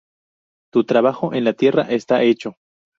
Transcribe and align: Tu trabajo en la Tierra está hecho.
Tu 0.73 0.83
trabajo 0.83 1.31
en 1.35 1.43
la 1.43 1.53
Tierra 1.53 1.83
está 1.83 2.23
hecho. 2.23 2.55